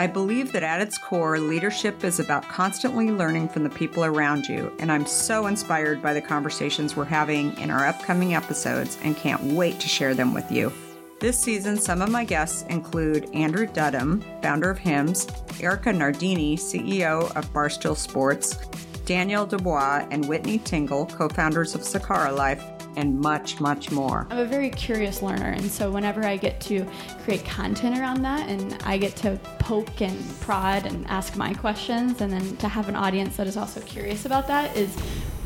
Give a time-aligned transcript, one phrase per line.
[0.00, 4.48] I believe that at its core, leadership is about constantly learning from the people around
[4.48, 9.14] you, and I'm so inspired by the conversations we're having in our upcoming episodes and
[9.14, 10.72] can't wait to share them with you.
[11.18, 15.26] This season, some of my guests include Andrew Dudum, founder of Hims,
[15.60, 18.56] Erika Nardini, CEO of Barstool Sports,
[19.04, 22.64] Danielle DuBoise and Whitney Tingle, co founders of Sakara Life,
[22.96, 24.26] and much, much more.
[24.30, 26.86] I'm a very curious learner, and so whenever I get to
[27.22, 32.20] create content around that and I get to poke and prod and ask my questions,
[32.20, 34.96] and then to have an audience that is also curious about that is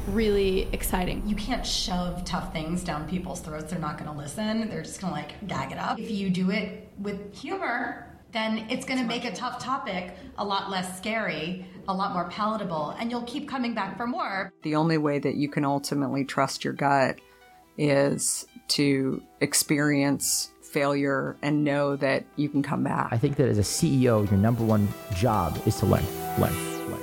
[0.08, 1.22] really exciting.
[1.26, 3.70] You can't shove tough things down people's throats.
[3.70, 4.68] They're not going to listen.
[4.68, 5.98] They're just going to like gag it up.
[5.98, 10.44] If you do it with humor, then it's going to make a tough topic a
[10.44, 14.52] lot less scary, a lot more palatable, and you'll keep coming back for more.
[14.62, 17.18] The only way that you can ultimately trust your gut
[17.76, 23.08] is to experience failure and know that you can come back.
[23.12, 26.04] I think that as a CEO, your number one job is to learn,
[26.38, 26.52] learn,
[26.90, 27.00] learn.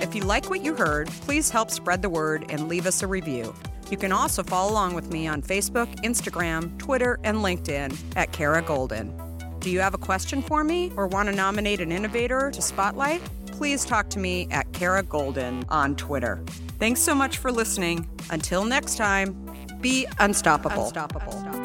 [0.00, 3.06] If you like what you heard, please help spread the word and leave us a
[3.06, 3.54] review.
[3.90, 8.62] You can also follow along with me on Facebook, Instagram, Twitter, and LinkedIn at Kara
[8.62, 9.12] Goldin.
[9.60, 13.20] Do you have a question for me or want to nominate an innovator to spotlight?
[13.46, 16.42] Please talk to me at Kara Goldin on Twitter.
[16.78, 18.08] Thanks so much for listening.
[18.30, 19.34] Until next time,
[19.80, 20.84] be unstoppable.
[20.84, 21.32] unstoppable.
[21.32, 21.57] unstoppable.